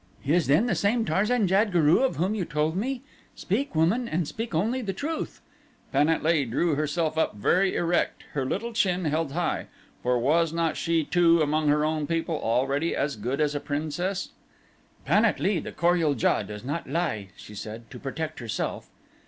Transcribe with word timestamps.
He 0.19 0.33
is 0.33 0.47
then 0.47 0.65
the 0.65 0.73
same 0.73 1.05
Tarzan 1.05 1.45
jad 1.47 1.71
guru 1.71 1.99
of 1.99 2.15
whom 2.15 2.33
you 2.33 2.43
told 2.43 2.75
me? 2.75 3.03
Speak 3.35 3.75
woman 3.75 4.07
and 4.09 4.27
speak 4.27 4.55
only 4.55 4.81
the 4.81 4.93
truth." 4.93 5.41
Pan 5.93 6.09
at 6.09 6.23
lee 6.23 6.43
drew 6.43 6.73
herself 6.73 7.19
up 7.19 7.35
very 7.35 7.75
erect, 7.75 8.23
her 8.33 8.43
little 8.43 8.73
chin 8.73 9.05
held 9.05 9.33
high, 9.33 9.67
for 10.01 10.17
was 10.17 10.51
not 10.51 10.75
she 10.75 11.03
too 11.03 11.43
among 11.43 11.67
her 11.67 11.85
own 11.85 12.07
people 12.07 12.37
already 12.41 12.95
as 12.95 13.15
good 13.15 13.39
as 13.39 13.53
a 13.53 13.59
princess? 13.59 14.29
"Pan 15.05 15.23
at 15.23 15.39
lee, 15.39 15.59
the 15.59 15.71
Kor 15.71 15.95
ul 15.95 16.15
JA 16.15 16.41
does 16.41 16.63
not 16.63 16.89
lie," 16.89 17.27
she 17.37 17.53
said, 17.53 17.87
"to 17.91 17.99
protect 17.99 18.39
herself." 18.39 18.89